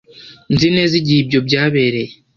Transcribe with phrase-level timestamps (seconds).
[0.53, 2.11] nzi neza igihe ibyo byabereye